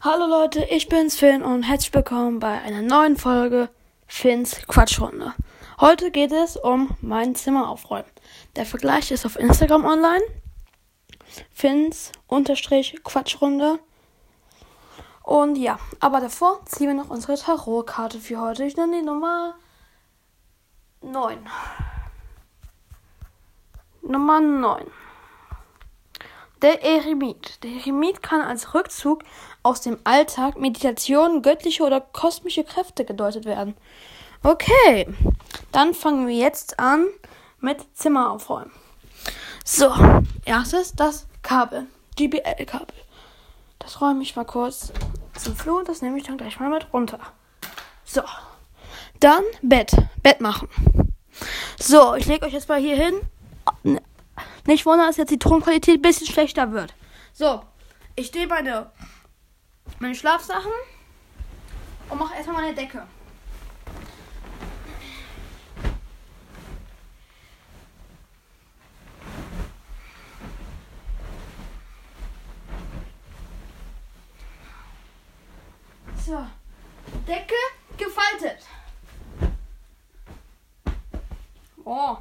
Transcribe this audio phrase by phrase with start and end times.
[0.00, 3.68] Hallo Leute, ich bin's Finn und herzlich willkommen bei einer neuen Folge
[4.06, 5.34] Finns Quatschrunde.
[5.80, 8.08] Heute geht es um mein Zimmer aufräumen.
[8.54, 10.22] Der Vergleich ist auf Instagram online.
[11.52, 13.80] Finns unterstrich Quatschrunde.
[15.24, 18.66] Und ja, aber davor ziehen wir noch unsere Tarotkarte für heute.
[18.66, 19.56] Ich nenne die Nummer
[21.02, 21.38] 9.
[24.02, 24.86] Nummer 9.
[26.62, 27.62] Der Eremit.
[27.62, 29.22] Der Eremit kann als Rückzug
[29.62, 33.74] aus dem Alltag, Meditation, göttliche oder kosmische Kräfte gedeutet werden.
[34.42, 35.06] Okay,
[35.72, 37.06] dann fangen wir jetzt an
[37.60, 38.72] mit Zimmer aufräumen.
[39.64, 39.92] So,
[40.44, 42.94] erstes das Kabel, GBL-Kabel.
[43.78, 44.92] Das räume ich mal kurz
[45.38, 47.20] zum Flur, das nehme ich dann gleich mal mit runter.
[48.04, 48.22] So,
[49.20, 50.68] dann Bett, Bett machen.
[51.78, 53.20] So, ich lege euch jetzt mal hier hin.
[54.68, 56.94] Nicht wundern, dass jetzt die Tonqualität ein bisschen schlechter wird.
[57.32, 57.64] So,
[58.16, 58.92] ich stehe meine,
[59.98, 60.70] meine Schlafsachen
[62.10, 63.06] und mache erstmal meine Decke.
[76.26, 76.46] So,
[77.26, 77.54] Decke
[77.96, 78.66] gefaltet.
[81.86, 82.18] Oh.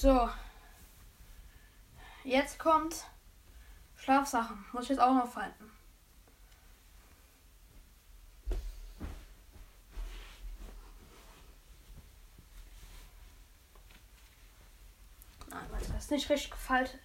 [0.00, 0.30] So.
[2.24, 3.04] Jetzt kommt
[3.96, 4.64] Schlafsachen.
[4.72, 5.70] Muss ich jetzt auch noch falten.
[15.50, 16.98] Nein, das ist nicht richtig gefaltet.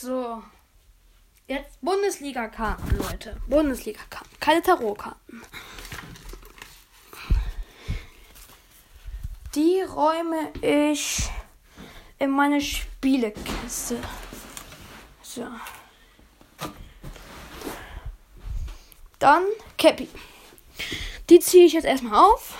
[0.00, 0.42] So.
[1.50, 3.36] Jetzt Bundesliga-Karten, Leute.
[3.48, 4.30] Bundesliga-Karten.
[4.38, 5.42] Keine Tarotkarten.
[9.56, 11.28] Die räume ich
[12.20, 14.00] in meine Spielekiste.
[15.22, 15.48] So.
[19.18, 19.42] Dann
[19.76, 20.08] Cappy.
[21.28, 22.54] Die ziehe ich jetzt erstmal auf.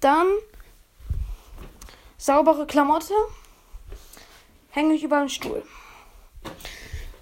[0.00, 0.28] Dann
[2.16, 3.12] saubere Klamotte
[4.70, 5.62] hänge ich über den Stuhl.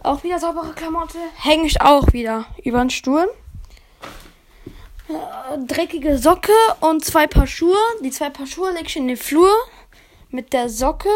[0.08, 3.30] Auch wieder saubere Klamotte, hänge ich auch wieder über den Stuhl.
[5.06, 7.76] Äh, dreckige Socke und zwei Paar Schuhe.
[8.02, 9.52] Die zwei Paar Schuhe lege ich in den Flur
[10.30, 11.10] mit der Socke,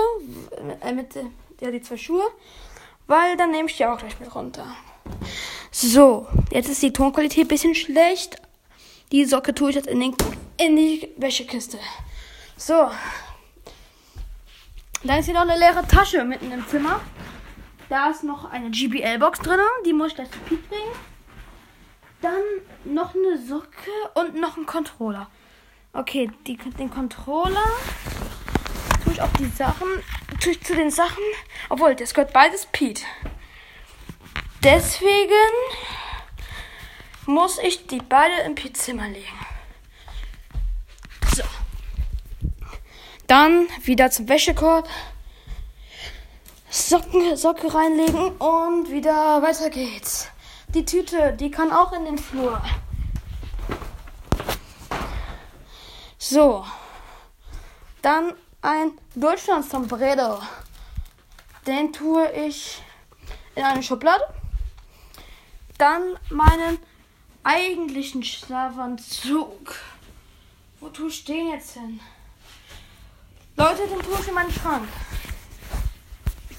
[0.82, 1.24] äh, mit der,
[1.62, 2.22] ja, die zwei Schuhe,
[3.06, 4.66] weil dann nehme ich die auch gleich mit runter.
[5.70, 8.42] So, jetzt ist die Tonqualität ein bisschen schlecht.
[9.10, 10.14] Die Socke tue ich jetzt in, den,
[10.58, 11.78] in die Wäschekiste.
[12.58, 12.90] So,
[15.02, 17.00] da ist hier noch eine leere Tasche mitten im Zimmer.
[17.92, 19.60] Da ist noch eine GBL-Box drin.
[19.84, 20.94] Die muss ich gleich zu Pete bringen.
[22.22, 22.40] Dann
[22.84, 25.28] noch eine Socke und noch ein Controller.
[25.92, 27.66] Okay, die, den Controller
[29.04, 29.86] tue ich auf die Sachen.
[30.40, 31.22] Tue ich zu den Sachen.
[31.68, 33.02] Obwohl, das gehört beides Pete.
[34.64, 35.28] Deswegen
[37.26, 39.38] muss ich die beide im Pete-Zimmer legen.
[41.34, 41.42] So.
[43.26, 44.88] Dann wieder zum Wäschekorb.
[46.74, 50.28] Socken, Socke reinlegen und wieder weiter geht's.
[50.68, 52.62] Die Tüte, die kann auch in den Flur.
[56.16, 56.64] So.
[58.00, 60.40] Dann ein Deutschland-Sombrero.
[61.66, 62.80] Den tue ich
[63.54, 64.24] in eine Schublade.
[65.76, 66.78] Dann meinen
[67.44, 69.74] eigentlichen Schlafanzug.
[70.80, 72.00] Wo tue ich den jetzt hin?
[73.56, 74.88] Leute, den tue ich in meinen Schrank.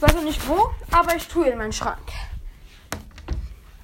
[0.04, 2.12] Ich weiß noch nicht wo, aber ich tue in meinen Schrank.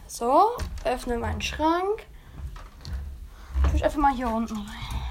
[0.05, 0.49] So,
[0.83, 2.05] öffne meinen Schrank.
[3.63, 5.01] Tue ich einfach mal hier unten rein.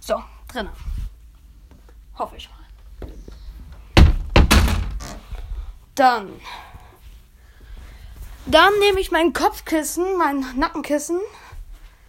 [0.00, 0.68] So, drinnen.
[2.18, 2.58] Hoffe ich mal.
[5.94, 6.38] Dann.
[8.44, 11.18] Dann nehme ich mein Kopfkissen, mein Nackenkissen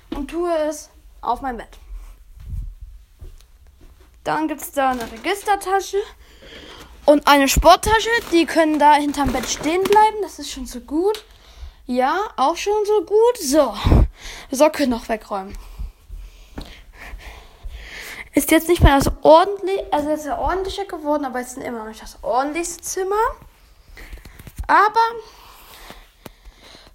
[0.10, 0.90] und tue es
[1.22, 1.80] auf mein Bett.
[4.30, 5.98] Dann gibt es da eine Registertasche
[7.06, 8.12] und eine Sporttasche.
[8.32, 10.18] Die können da hinterm Bett stehen bleiben.
[10.22, 11.26] Das ist schon so gut.
[11.88, 13.38] Ja, auch schon so gut.
[13.42, 13.76] So,
[14.52, 15.58] Socke noch wegräumen.
[18.36, 21.88] Ist jetzt nicht mehr das ordentlich, also ja ordentlicher geworden, aber es ist immer noch
[21.88, 23.16] nicht das ordentlichste Zimmer.
[24.68, 25.00] Aber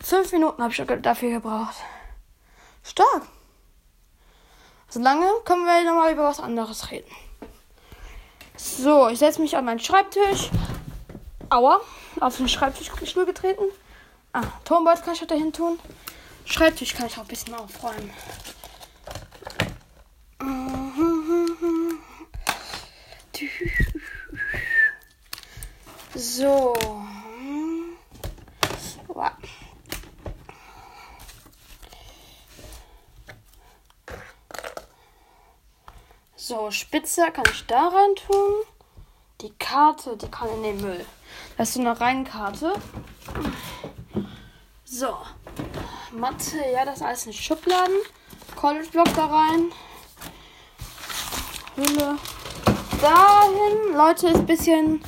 [0.00, 1.74] Fünf Minuten habe ich dafür gebraucht.
[2.84, 3.22] Stark.
[4.88, 7.10] Solange können wir nochmal über was anderes reden.
[8.56, 10.50] So, ich setze mich an meinen Schreibtisch.
[11.50, 11.80] Aua,
[12.20, 13.64] auf den Schreibtischstuhl getreten.
[14.32, 15.78] Ah, Tonbeutel kann ich auch dahin tun.
[16.44, 18.10] Schreibtisch kann ich auch ein bisschen aufräumen.
[26.14, 26.74] So.
[36.46, 38.54] So, Spitze kann ich da rein tun.
[39.40, 41.04] Die Karte, die kann in den Müll.
[41.56, 42.74] Das ist so eine Reinkarte.
[44.84, 45.16] So.
[46.12, 47.96] Mathe, ja, das ist alles in Schubladen.
[48.56, 49.72] College Block da rein.
[51.76, 52.18] Hülle.
[53.00, 53.96] Dahin.
[53.96, 55.04] Leute, ist ein bisschen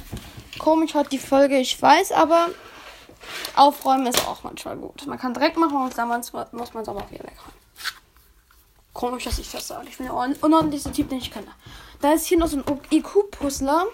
[0.59, 2.49] komisch heute die Folge, ich weiß, aber
[3.55, 5.07] aufräumen ist auch manchmal gut.
[5.07, 7.56] Man kann direkt machen und dann muss man es aber auch wieder wegräumen.
[8.97, 9.89] Komisch, dass ich das sage.
[9.91, 11.49] Ich bin der unordentlichste Typ, den ich kenne.
[12.01, 13.89] Da ist hier noch so ein IQ-Puzzler.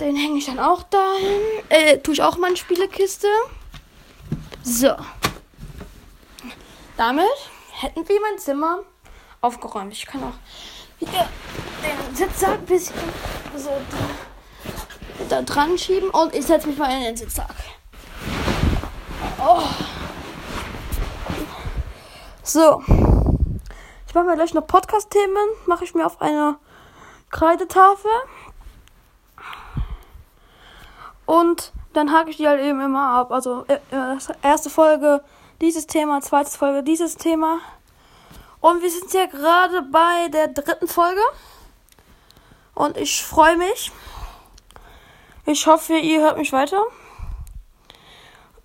[0.00, 1.42] Den hänge ich dann auch dahin.
[1.68, 3.26] Äh, tue ich auch mal in Spielekiste.
[4.62, 4.96] So.
[6.96, 7.26] Damit
[7.72, 8.84] hätten wir mein Zimmer
[9.42, 9.92] aufgeräumt.
[9.92, 10.38] Ich kann auch
[10.98, 11.28] hier
[12.08, 12.96] den Sitzsack ein bisschen
[13.54, 17.54] so da, da dran schieben und ich setze mich mal in den Sitzsack.
[19.38, 19.62] Oh.
[22.42, 22.82] So.
[24.12, 25.48] Ich mache mir gleich noch Podcast-Themen.
[25.64, 26.58] Mache ich mir auf eine
[27.30, 28.10] Kreidetafel.
[31.24, 33.32] Und dann hake ich die halt eben immer ab.
[33.32, 35.24] Also äh, äh erste Folge
[35.62, 37.60] dieses Thema, zweite Folge dieses Thema.
[38.60, 41.22] Und wir sind ja gerade bei der dritten Folge.
[42.74, 43.92] Und ich freue mich.
[45.46, 46.82] Ich hoffe, ihr hört mich weiter.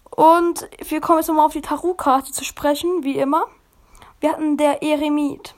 [0.09, 3.47] Und wir kommen jetzt nochmal auf die Tarotkarte zu sprechen, wie immer.
[4.19, 5.53] Wir hatten der Eremit.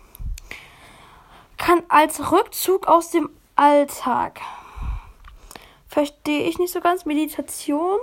[1.58, 4.42] Kann als Rückzug aus dem Alltag.
[5.88, 7.06] Verstehe ich nicht so ganz.
[7.06, 8.00] Meditation.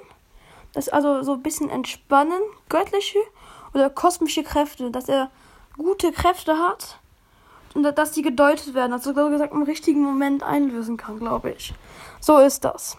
[0.72, 2.40] Das ist also so ein bisschen entspannen.
[2.68, 3.18] Göttliche
[3.74, 4.90] oder kosmische Kräfte.
[4.90, 5.30] Dass er
[5.76, 6.98] gute Kräfte hat.
[7.74, 8.94] Und dass die gedeutet werden.
[8.94, 11.74] Also so gesagt im richtigen Moment einlösen kann, glaube ich.
[12.20, 12.96] So ist das.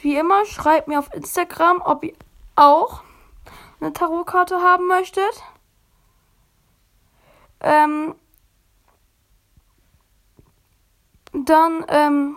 [0.00, 2.14] Wie immer, schreibt mir auf Instagram, ob ihr
[2.56, 3.02] auch
[3.80, 5.42] eine Tarotkarte haben möchtet.
[7.60, 8.14] Ähm,
[11.32, 12.36] dann, ähm,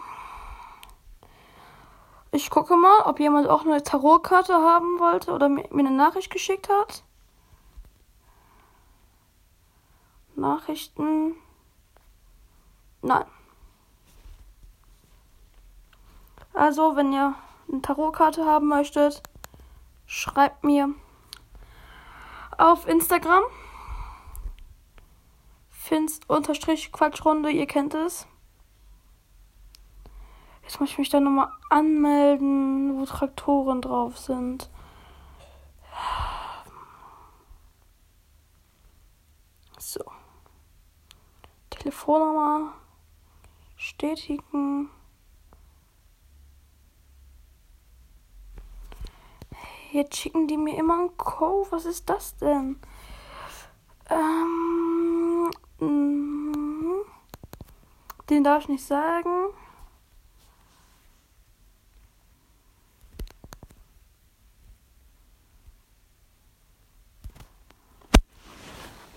[2.31, 6.69] ich gucke mal, ob jemand auch eine Tarotkarte haben wollte oder mir, eine Nachricht geschickt
[6.69, 7.03] hat.
[10.35, 11.35] Nachrichten.
[13.01, 13.25] Nein.
[16.53, 17.35] Also, wenn ihr
[17.71, 19.21] eine Tarotkarte haben möchtet,
[20.05, 20.93] schreibt mir
[22.57, 23.43] auf Instagram.
[25.91, 28.25] Finst unterstrich Quatschrunde, ihr kennt es.
[30.63, 34.69] Jetzt muss ich mich dann nochmal anmelden, wo Traktoren drauf sind.
[39.77, 39.99] So.
[41.71, 42.71] Telefonnummer.
[43.75, 44.89] Stetigen.
[49.91, 51.69] Jetzt schicken die mir immer einen Code.
[51.73, 52.79] Was ist das denn?
[54.09, 54.60] Ähm.
[58.31, 59.29] Den darf ich nicht sagen.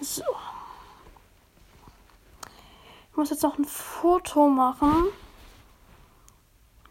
[0.00, 0.24] So.
[3.08, 5.06] Ich muss jetzt noch ein Foto machen.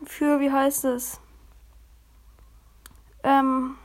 [0.06, 1.20] Für, wie heißt es?
[3.24, 3.78] Ähm.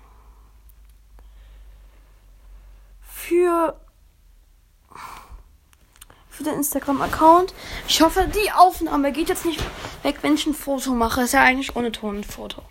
[3.00, 3.80] Für
[6.38, 7.52] für den Instagram-Account.
[7.88, 9.60] Ich hoffe, die Aufnahme geht jetzt nicht
[10.04, 11.22] weg, wenn ich ein Foto mache.
[11.22, 12.62] Ist ja eigentlich ohne Ton ein Foto.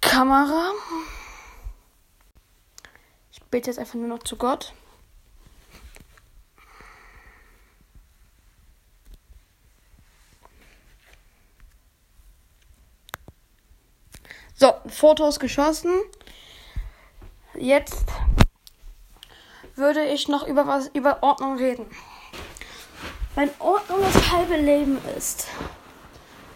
[0.00, 0.72] Kamera.
[3.30, 4.72] Ich bete jetzt einfach nur noch zu Gott.
[14.54, 15.92] So, Fotos geschossen.
[17.54, 18.06] Jetzt
[19.84, 21.84] würde ich noch über was über Ordnung reden.
[23.34, 25.46] Wenn Ordnung das halbe Leben ist,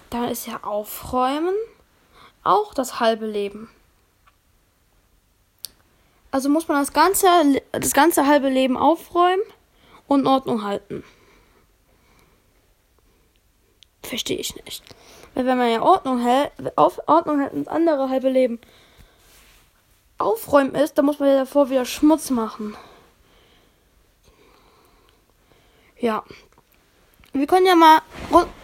[0.09, 1.55] dann ist ja Aufräumen
[2.43, 3.69] auch das halbe Leben.
[6.31, 7.29] Also muss man das ganze,
[7.73, 9.43] das ganze halbe Leben aufräumen
[10.07, 11.05] und Ordnung halten.
[14.03, 14.83] Verstehe ich nicht.
[15.35, 18.59] Weil wenn man ja Ordnung hält, auf Ordnung hält, das andere halbe Leben
[20.17, 22.75] Aufräumen ist, dann muss man ja davor wieder Schmutz machen.
[26.01, 26.23] Ja.
[27.33, 28.01] Wir können ja mal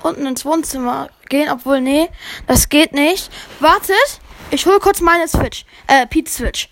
[0.03, 2.09] unten ins Wohnzimmer gehen, obwohl, nee,
[2.47, 3.31] das geht nicht.
[3.61, 6.69] Wartet, ich hole kurz meine Switch, äh, Pete Switch.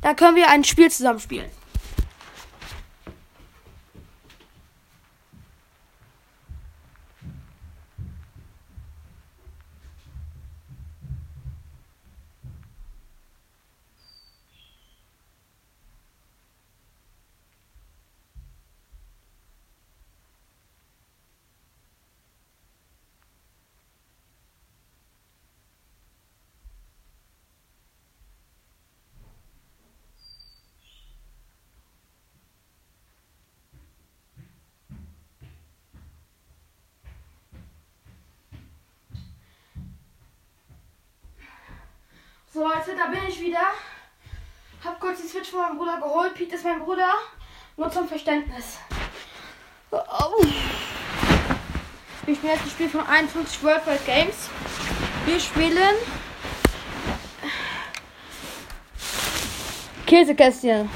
[0.00, 1.50] Da können wir ein Spiel zusammen spielen.
[42.58, 43.60] So Leute, da bin ich wieder.
[44.84, 46.34] Hab kurz die Switch von meinem Bruder geholt.
[46.34, 47.14] Pete ist mein Bruder.
[47.76, 48.80] Nur zum Verständnis.
[49.92, 50.42] Oh.
[52.26, 54.50] Wir spielen jetzt das Spiel von 51 Worldwide Games.
[55.24, 55.94] Wir spielen
[60.06, 60.90] Käsekästchen.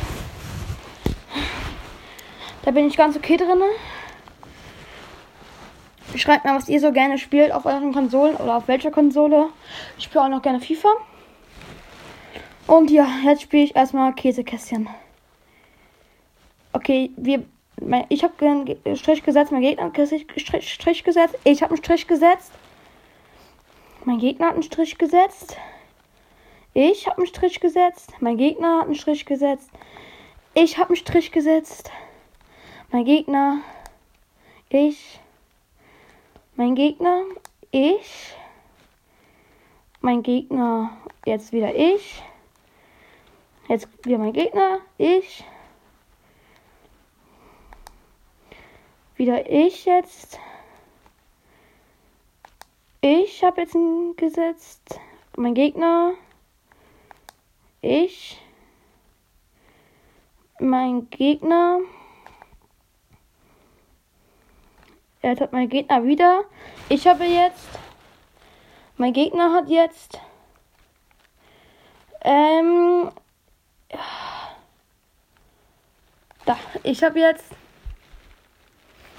[2.64, 3.62] Da bin ich ganz okay drin.
[6.16, 9.50] Schreibt mir, was ihr so gerne spielt auf euren Konsolen oder auf welcher Konsole.
[9.96, 10.88] Ich spiele auch noch gerne FIFA.
[12.72, 14.88] Und ja, jetzt spiele ich erstmal Käsekästchen.
[16.72, 17.44] Okay, wir.
[18.08, 21.36] Ich habe einen Strich gesetzt, mein Gegner hat einen Strich, Strich gesetzt.
[21.44, 22.50] Ich habe einen Strich gesetzt.
[24.06, 25.58] Mein Gegner hat einen Strich gesetzt.
[26.72, 28.14] Ich habe einen Strich gesetzt.
[28.20, 29.68] Mein Gegner hat einen Strich gesetzt.
[30.54, 31.90] Ich habe einen Strich gesetzt.
[32.90, 33.58] Mein Gegner.
[34.70, 35.20] Ich.
[36.56, 37.24] Mein Gegner.
[37.70, 38.34] Ich.
[40.00, 40.96] Mein Gegner.
[41.26, 42.22] Jetzt wieder ich.
[43.72, 44.80] Jetzt wieder mein Gegner.
[44.98, 45.42] Ich.
[49.16, 50.38] Wieder ich jetzt.
[53.00, 55.00] Ich habe jetzt ihn gesetzt.
[55.38, 56.12] Mein Gegner.
[57.80, 58.38] Ich.
[60.60, 61.80] Mein Gegner.
[65.22, 66.44] Er hat mein Gegner wieder.
[66.90, 67.78] Ich habe jetzt.
[68.98, 70.20] Mein Gegner hat jetzt.
[72.20, 73.10] Ähm,
[76.44, 77.44] da, ich habe jetzt.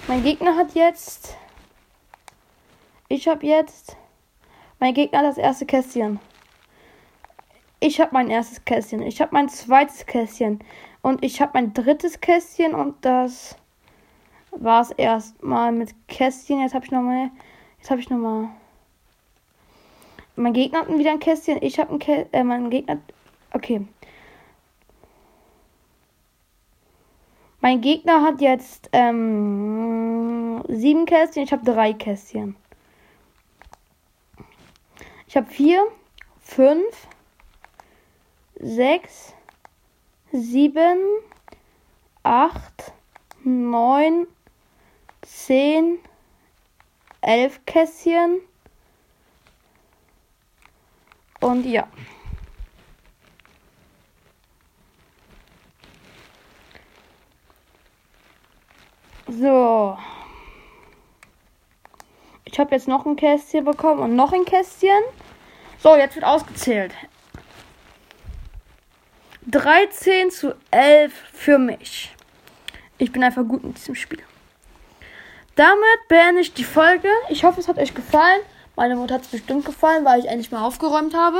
[0.06, 1.36] Mein Gegner hat jetzt.
[3.08, 3.96] Ich habe jetzt.
[4.78, 6.20] Mein Gegner das erste Kästchen.
[7.80, 9.02] Ich habe mein erstes Kästchen.
[9.02, 10.60] Ich habe mein zweites Kästchen.
[11.02, 12.74] Und ich habe mein drittes Kästchen.
[12.74, 13.56] Und das
[14.50, 16.60] war es erstmal mit Kästchen.
[16.60, 17.30] Jetzt habe ich nochmal.
[17.78, 18.48] Jetzt habe ich nochmal.
[20.36, 21.62] Mein Gegner hat wieder ein Kästchen.
[21.62, 22.32] Ich habe ein Kästchen.
[22.32, 22.98] Äh, mein Gegner.
[23.52, 23.86] Okay.
[27.64, 32.56] Mein Gegner hat jetzt ähm, sieben Kästchen, ich habe drei Kästchen.
[35.26, 35.82] Ich habe vier,
[36.42, 37.08] fünf,
[38.56, 39.32] sechs,
[40.30, 40.98] sieben,
[42.22, 42.92] acht,
[43.44, 44.26] neun,
[45.22, 46.00] zehn,
[47.22, 48.40] elf Kästchen.
[51.40, 51.88] Und ja.
[59.26, 59.98] So.
[62.44, 65.02] Ich habe jetzt noch ein Kästchen bekommen und noch ein Kästchen.
[65.78, 66.92] So, jetzt wird ausgezählt.
[69.46, 72.14] 13 zu 11 für mich.
[72.98, 74.22] Ich bin einfach gut in diesem Spiel.
[75.56, 77.08] Damit beende ich die Folge.
[77.28, 78.40] Ich hoffe, es hat euch gefallen.
[78.76, 81.38] Meine Mutter hat es bestimmt gefallen, weil ich endlich mal aufgeräumt habe.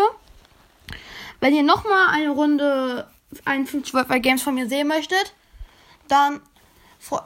[1.41, 3.09] Wenn ihr nochmal eine Runde
[3.45, 5.35] 51 World Games von mir sehen möchtet,
[6.09, 6.41] dann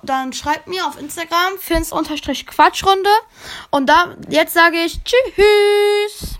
[0.02, 3.10] dann schreibt mir auf Instagram fins-quatschrunde.
[3.70, 6.37] Und da, jetzt sage ich Tschüss.